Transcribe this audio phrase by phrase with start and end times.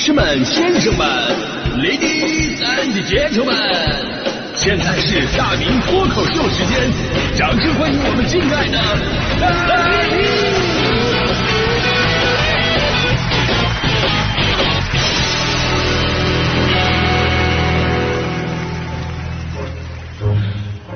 [0.00, 1.06] 士们、先生们、
[1.76, 3.54] ladies and gentlemen，
[4.54, 6.90] 现在是大明脱口秀时间，
[7.36, 8.78] 掌声欢迎我们敬爱的
[9.68, 9.76] 大
[10.08, 10.24] 明！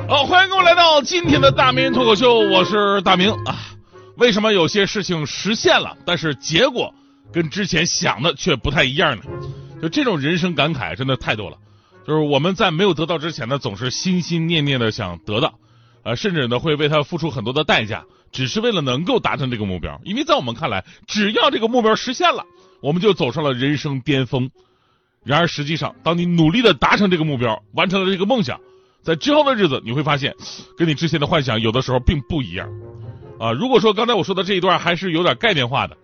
[0.08, 3.54] 好，欢迎各位来到今天的大明脱口秀，我是大明啊。
[4.16, 6.94] 为什么有些事情实现了，但是结果
[7.34, 9.24] 跟之前想的却不太一样呢？
[9.82, 11.58] 就这种人生感慨真的太多了。
[12.06, 15.58] 就是我们在没有得到之前呢，总是心心念念的想得到，
[16.04, 20.00] 呃，甚至呢会为他付出很多的代价，只是为了能够达成这个目标。
[20.04, 22.44] 因为在我们看来，只要这个目标实现了，
[22.80, 24.50] 我们就走上了人生巅峰。
[25.24, 28.60] 然而实际上，当你努力的达成这个目标，完成了这个梦想，
[29.02, 30.36] 在之后的日子，你会发现，
[30.76, 32.68] 跟你之前的幻想有的时候并不一样。
[33.40, 35.96] 啊，如果说刚才我说的这一段还是有点概念化的，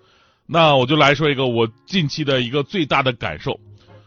[0.53, 3.61] 那我就来说一个我近期的一个最大的感受，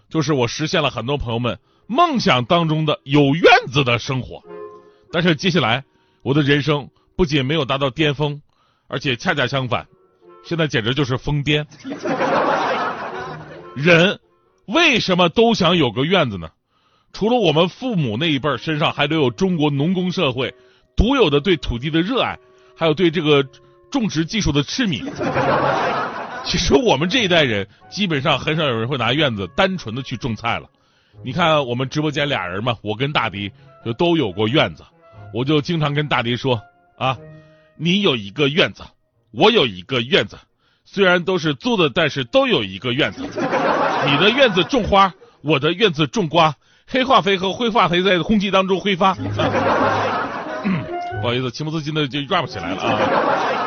[0.10, 4.44] 就是我实现了很多朋友们梦想当中的有院子的生活。
[5.10, 5.86] 但是接下来
[6.22, 8.42] 我的人生不仅没有达到巅峰，
[8.90, 9.88] 而且恰恰相反，
[10.44, 11.66] 现在简直就是疯癫。
[13.74, 14.20] 人
[14.66, 16.50] 为什么都想有个院子呢？
[17.14, 20.54] 除了我们父母那一辈身上还留有中国农耕社会
[20.98, 22.38] 独有的对土地的热爱。
[22.76, 23.48] 还有对这个
[23.92, 25.04] 种植技术的痴迷，
[26.46, 30.68] 其实我们这一代人基本上很少有人会拿院子单纯的去种菜了。
[31.24, 33.52] 你看我们直播间俩人嘛，我跟大迪
[33.86, 34.84] 就都有过院子，
[35.34, 36.62] 我就经常跟大迪说
[36.98, 37.18] 啊，
[37.78, 38.84] 你有一个院子，
[39.32, 40.38] 我有一个院子，
[40.86, 43.22] 虽然都是租的，但是都有一个院子。
[43.22, 46.56] 你的院子种花，我的院子种瓜，
[46.88, 49.16] 黑化肥和灰化肥在空气当中挥发。
[51.22, 53.63] 不好意思，情不自禁的就 rap 起来了啊！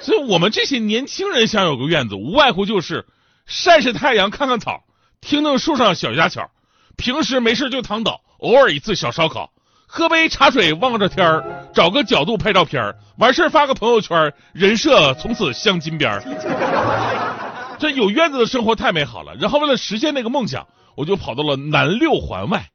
[0.00, 3.06] 所以我们这些年轻人想有个院子，无外乎就是
[3.46, 4.84] 晒晒太阳、看看草、
[5.20, 6.50] 听听树上小家巧，
[6.96, 9.50] 平时没事就躺倒，偶尔一次小烧烤，
[9.86, 16.22] 喝杯茶水望着天儿，找个角度拍照片儿完事儿发个朋友圈，人设从此镶金边儿
[17.78, 19.34] 这有院子的生活太美好了。
[19.36, 22.68] 然后为了实现那个梦想，我就跑到了南六环外。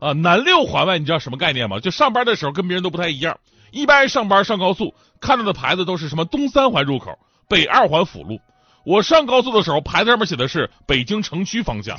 [0.00, 1.80] 啊，南六环外你知道什么概念吗？
[1.80, 3.38] 就上班的时候跟别人都不太一样。
[3.74, 7.18] 一般上班上高速看到的牌子都是什么东三环入口、
[7.48, 8.40] 北二环辅路。
[8.84, 11.98] 我上高速的时候，牌子上面写的是北京城区方向。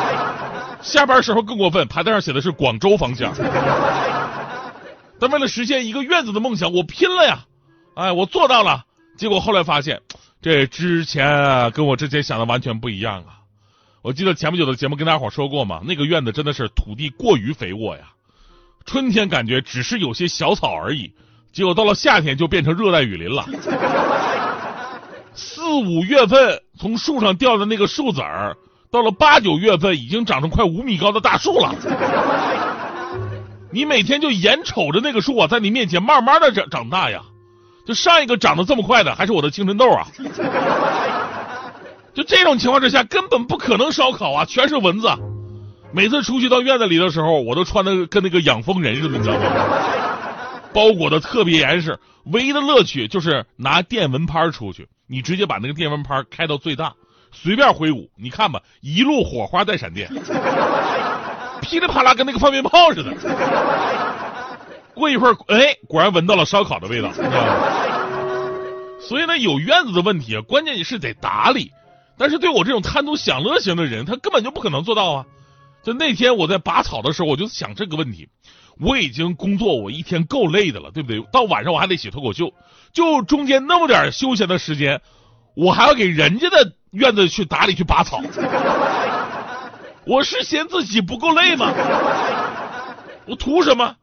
[0.80, 3.34] 下班时候更过分，牌子上写的是广州方向。
[5.18, 7.44] 但为了实现一个院子的梦想，我拼了呀！
[7.94, 8.84] 哎，我做到了。
[9.18, 10.00] 结果后来发现，
[10.40, 13.40] 这之前啊，跟我之前想的完全不一样啊。
[14.02, 18.12] 我记得前不久的节目跟大家伙说过嘛，那个院子真的是土地过于肥沃呀。
[18.86, 21.12] 春天感觉只是有些小草而已，
[21.52, 23.44] 结果到了夏天就变成热带雨林了。
[25.34, 28.56] 四五月份从树上掉的那个树籽儿，
[28.90, 31.74] 到了八九月份已经长成快五米高的大树了。
[33.72, 37.20] 你每天就眼瞅着那个树啊，在你面前慢慢的长长大呀。
[37.86, 40.06] 就上一个长得这么快的，还是我的青春痘啊。
[42.14, 45.08] 就这种情况之下，根本不可能烧烤啊，全是蚊子。
[45.92, 49.46] 每次出去到院子里的时候，我都穿的跟那个养蜂人似的，你知道吗？
[50.72, 51.98] 包裹的特别严实。
[52.24, 56.92] 唯一的乐趣就是拿电蚊拍出去，你直接把那个电蚊拍开到最大，
[57.30, 60.08] 随便挥舞，你看吧，一路火花带闪电，
[61.62, 63.14] 噼里啪啦跟那个放鞭炮似的。
[64.92, 67.08] 过一会儿，哎，果然闻到了烧烤的味道。
[67.08, 67.54] 你知道吗
[68.98, 71.70] 所以呢，有院子的问题啊，关键你是得打理。
[72.18, 75.24] 但是对我这种贪图享乐型的人，他根本就不可能做到啊。
[75.86, 78.28] 就那天我在拔草的时候，我就想这个问题。
[78.80, 81.20] 我已经工作我一天够累的了，对不对？
[81.30, 82.52] 到晚上我还得写脱口秀，
[82.92, 85.00] 就中间那么点休闲的时间，
[85.54, 88.20] 我还要给人家的院子去打理去拔草。
[90.04, 91.72] 我是嫌自己不够累吗？
[93.26, 93.94] 我图什么？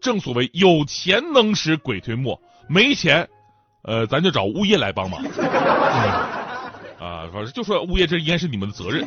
[0.00, 3.28] 正所谓有钱能使鬼推磨，没钱，
[3.82, 5.20] 呃，咱就找物业来帮忙。
[7.00, 9.04] 啊，反正就说物业这应该是你们的责任。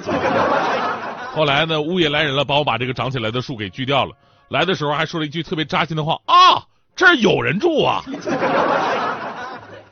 [1.37, 4.15] 后来呢，物业来人了，帮我把这个长起来的树给锯掉了。
[4.49, 8.03] 来的时候还说了一句特别扎心的话啊，这儿有人住啊！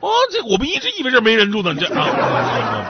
[0.00, 2.84] 哦，这我们一直以为这没人住呢，这啊。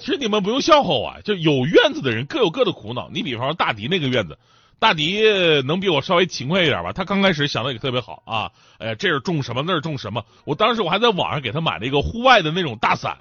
[0.00, 3.10] 其实你们不用笑话我，就有院子的人各有各的苦恼。
[3.12, 4.38] 你比方说大迪那个院子，
[4.78, 5.20] 大迪
[5.66, 6.94] 能比我稍微勤快一点吧？
[6.94, 10.24] 他刚开始想的也特别好啊，哎，这儿种什么那儿种什么。
[10.46, 13.18] 我当时我还在网上给他买了一个户外的那种大伞。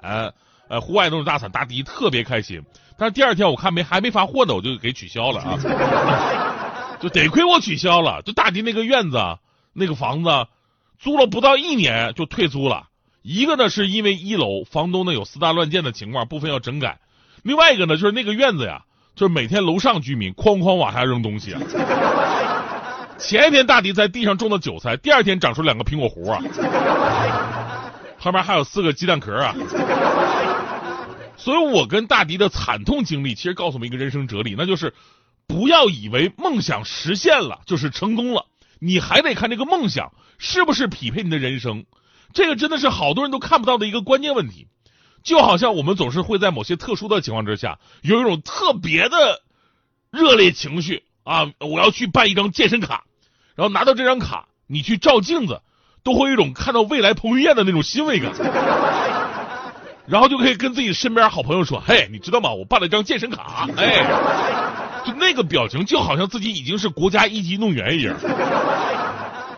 [0.69, 2.61] 呃，户外那种大伞，大迪特别开心。
[2.97, 5.57] 但是第二天我看没还没发货呢，我就给取消了啊。
[6.99, 8.23] 就得亏我取消了。
[8.23, 9.19] 就大迪那个院子，
[9.73, 10.47] 那个房子
[10.97, 12.88] 租了不到一年就退租了。
[13.21, 16.97] 一个呢是因为一楼房东呢有私搭乱建的情况，部分要整改；
[17.44, 18.81] 另外一个呢，就是那个院子呀，
[19.15, 21.61] 就是每天楼上居民哐哐往下扔东西啊。
[23.19, 26.41] 前一天大迪在地上种的韭菜，第二天长出两个苹果核啊，
[28.19, 29.53] 旁边还有四个鸡蛋壳啊。
[31.37, 34.93] 所以，我跟大迪的惨痛经历，其实告诉我们一个人生哲理，那就是
[35.47, 38.45] 不要以为梦想实现了就是成功了，
[38.79, 41.85] 你还得看这个梦想是不是匹配你的人生。
[42.33, 44.67] 这个真的是好多人都看不到的一个关键问题。
[45.23, 49.41] 就好像我们总是会在某些特殊的情况之下，有一种特别的
[50.09, 51.51] 热烈情绪啊！
[51.59, 53.03] 我要去办一张健身卡，
[53.55, 55.61] 然后拿到这张卡，你去照镜子，
[56.03, 58.31] 都会有一种看到未来彭于晏的那种欣慰感。
[60.07, 62.51] 然后就可以跟自己身边好朋友说：“嘿，你知道吗？
[62.51, 64.06] 我办了一张健身卡。”哎，
[65.06, 68.15] 就那个表情，就好像自己已经是国家一级运动员一样。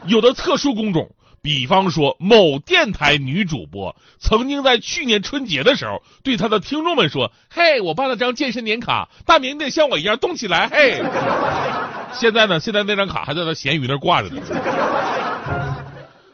[0.08, 1.10] 有的特殊工种。
[1.42, 11.02] 比方说，某电台女主播曾经在去年春节的时候，对她的听众们说：“嘿，我办了张健身年卡，大明得像我一样动起来。”嘿，
[12.12, 12.60] 现在呢？
[12.60, 14.42] 现在那张卡还在她闲鱼那挂着呢。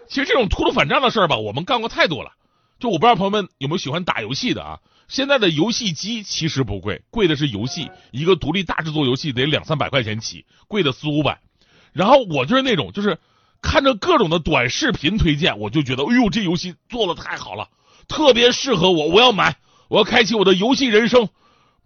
[0.08, 2.32] 其实这种秃噜反账的事儿吧，我们干过太多了。
[2.80, 4.80] 就我不知道朋友们有没有喜欢打游戏的啊？
[5.08, 11.40] 现在的游戏机其实不贵，贵的是游戏，一个独立大制作游戏得两三百块钱起，贵的四五百。
[11.94, 13.20] 然后我就是那种，就是。
[13.62, 17.70] 看着各种的短视频推荐，我就觉得，哎呦，这游戏做的太好了，
[18.08, 19.56] 特别适合我，我要买，
[19.88, 21.30] 我要开启我的游戏人生，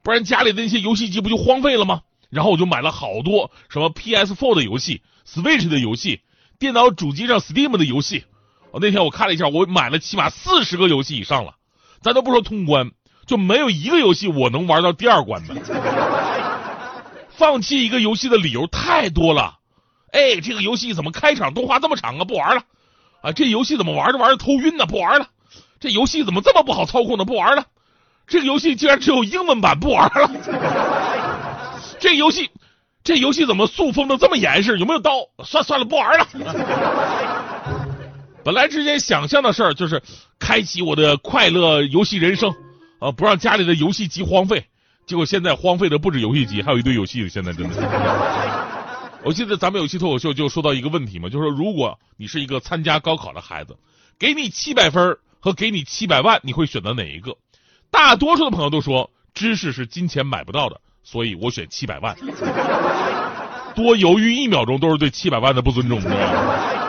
[0.03, 2.01] 不然家里的那些游戏机不就荒废了吗？
[2.29, 6.19] 然后我就买了好多什么 PS4 的游戏、Switch 的游戏、
[6.57, 8.25] 电脑主机上 Steam 的游戏。
[8.71, 11.53] 我那天我看了一下，我买了起码四十个游戏以上了，
[12.01, 12.91] 咱都不说通关，
[13.25, 15.55] 就没有一个游戏我能玩到第二关的。
[17.29, 19.55] 放弃一个游戏的理由太多了。
[20.11, 22.25] 哎，这个游戏怎么开场动画这么长啊？
[22.25, 22.63] 不玩了。
[23.21, 24.85] 啊，这游戏怎么玩着玩着头晕呢？
[24.85, 25.27] 不玩了。
[25.79, 27.25] 这游戏怎么这么不好操控呢？
[27.25, 27.65] 不玩了。
[28.27, 30.29] 这个游戏竟然只有英文版，不玩了。
[31.99, 32.49] 这游戏，
[33.03, 34.77] 这游戏怎么塑封的这么严实？
[34.77, 35.11] 有没有刀？
[35.43, 36.27] 算算了，不玩了。
[38.49, 40.01] 本来之前想象的事儿就是
[40.39, 42.51] 开启我的快乐游戏人生，
[42.97, 44.65] 啊，不让家里的游戏机荒废。
[45.05, 47.29] 结果现在荒废的不止游戏机，还有一堆游戏。
[47.29, 47.75] 现在真的。
[49.23, 53.77] 我记得咱们有一期脱口秀就说到一个问题嘛，就是说如果你是一个参加高考的孩子，
[54.17, 57.37] 给你七百分和给你七百万，你会选择哪一个？
[57.91, 62.17] 大多数的朋友都说知识是金钱买不到的，所以我选七百万。
[63.75, 66.88] 多犹豫一秒钟都是对七百万的不尊重，知道吗？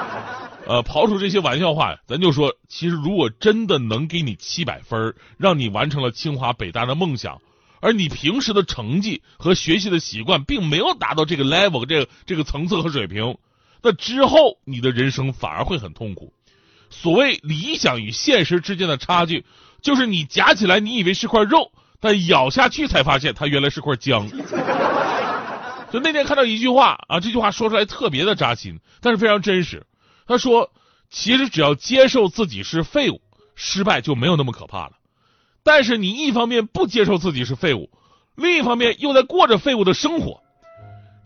[0.70, 7.40] 呃，刨除这些玩笑话，咱就说，其实如果真的能给你七百分，让你完成了清华北大的梦想。
[7.80, 13.36] 而你平时的成绩和学习的习惯并没有达到这个 level 这个这个层次和水平，
[13.82, 16.32] 那之后你的人生反而会很痛苦。
[16.88, 19.44] 所谓理想与现实之间的差距，
[19.82, 24.28] 就是你夹起来你以为是块肉，但咬下去才发现它原来是块姜。
[25.90, 29.84] 就那天看到一句话啊，这句话说出来特别的扎心，但是非常真实。
[30.26, 30.70] 他说，
[31.10, 33.20] 其实只要接受自己是废物，
[33.54, 34.92] 失败就没有那么可怕了。
[35.62, 37.90] 但是你一方面不接受自己是废物，
[38.34, 40.42] 另一方面又在过着废物的生活，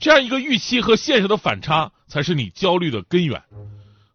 [0.01, 3.43] 这样一个预期和现实的反差，才是你焦虑的根源。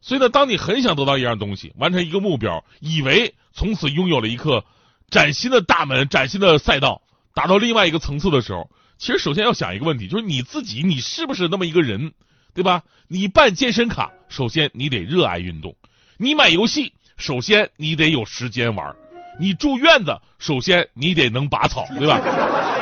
[0.01, 4.65] 所以呢，当你很想得到一样东西，完成一个目标，以为从此拥有了一个
[5.09, 7.01] 崭新的大门、崭新的赛道，
[7.33, 12.13] 达到另外一个层次的时候，其实首先要想一个问题，就是你自己，你是不是那么一个人，
[12.60, 12.84] 对吧？
[13.08, 15.72] 你办健身卡，首先你得热爱运动；
[16.18, 18.94] 你买游戏，首先你得有时间玩。
[19.39, 22.20] 你住院子，首先你得能拔草，对吧？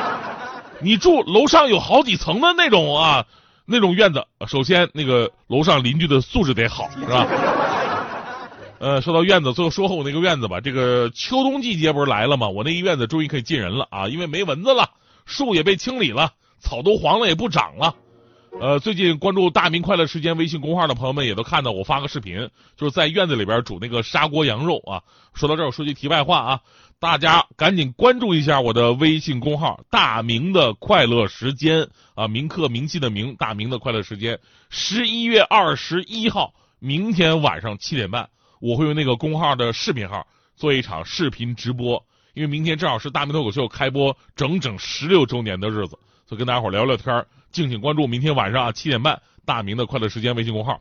[0.82, 3.24] 你住楼上有好几层的那种啊，
[3.66, 7.24] 那种院子，首先那个楼上邻居的素质得好，是吧？
[8.80, 10.60] 呃，说到院子，最后说回我那个院子吧。
[10.60, 12.48] 这个秋冬季节不是来了吗？
[12.48, 14.90] 我那个院子终于可以进人了啊，因为没蚊子了，
[15.24, 17.94] 树也被清理了，草都黄了，也不长了。
[18.60, 25.00] 呃，最近关注大明快乐时间微信公号的朋友们也都看到我发个视频，就是在院子里边煮那个砂锅羊肉啊。
[25.34, 26.60] 说到这儿，我说句题外话啊，
[26.98, 34.40] 大家赶紧关注一下我的微信公号“大明的快乐时间”啊，铭刻铭记的铭，大明的快乐时间。
[34.70, 38.28] 十一月二十一号，明天晚上七点半，
[38.60, 40.26] 我会用那个公号的视频号
[40.56, 47.24] 做一场视频直播，因为明天正好是大明脱口秀开播整整十六周年的日子，所以跟大家伙聊聊天。
[47.50, 50.80] 敬请关注明天晚上啊七点半大明的快乐时间微信公号。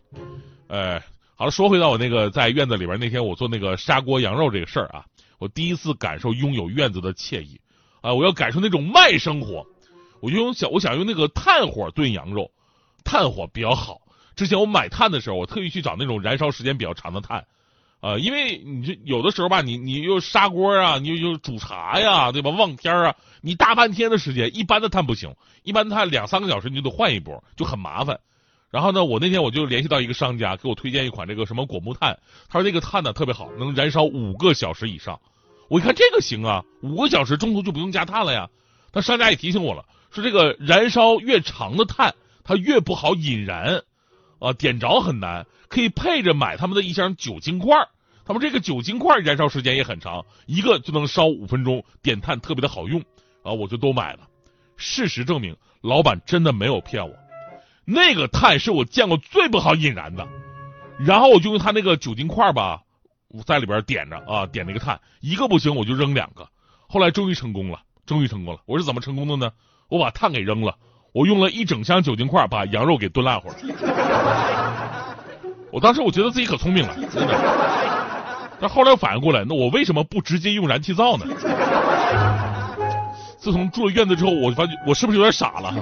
[0.68, 1.00] 呃，
[1.36, 5.06] 好了，说回到我那个在院子里边那天我做那个砂锅羊肉这个事儿啊，
[5.38, 7.60] 我第一次感受拥有院子的惬意
[8.02, 8.14] 啊！
[8.14, 9.66] 我要感受那种慢生活，
[10.20, 12.52] 我就用小我想用那个炭火炖羊肉，
[13.04, 14.02] 炭火比较好。
[14.36, 17.46] 之前我买炭的时候，我特意去找那种燃烧时间比较长的炭，
[18.00, 22.52] 呃，因为你这有的时候吧，你你又砂锅啊，你又又煮茶呀，对吧？
[22.52, 28.20] 望天啊，你大半天的时间，一般的碳不行，一般的碳两三个小时你就得换一波，就很麻烦。
[28.70, 35.20] 然后呢，我那天我就联系到一个商家，给我推荐一款这个什么果木炭，他说那个炭呢特别好，能燃烧五个小时以上。
[35.70, 38.48] 我一看这个行啊，五个小时中途就不用加炭了呀。
[38.92, 42.14] 但商家也提醒我了，说这个燃烧越长的炭，
[42.44, 43.82] 它越不好引燃，
[44.40, 45.46] 啊，点着很难。
[45.68, 47.76] 可以配着买他们的一箱酒精块
[48.26, 53.02] 他们这个酒精块燃烧时间也很长，一个就能烧五分钟，点炭特别的好用，
[53.44, 54.28] 啊，我就都买了。
[54.76, 57.16] 事实证明，老板真的没有骗我，
[57.86, 60.28] 那个炭是我见过最不好引燃的。
[61.00, 62.82] 然后我就用他那个酒精块吧。
[63.30, 66.50] 我在里边点着啊，点那个炭，一个不行我就扔两个。
[66.88, 68.62] 后来终于成功了，终于成功了。
[68.66, 69.52] 我是怎么成功的呢？
[69.90, 70.78] 我把炭给扔了，
[71.18, 73.56] 我用了一整箱酒精块把羊肉给炖烂乎了。
[75.72, 77.34] 我当时我觉得自己可聪明了，真的。
[78.60, 81.26] 但后来反应过来，那我为什么不直接用燃气灶呢？
[83.40, 85.74] 自从住了院子之后，我发觉我是不是有点傻了？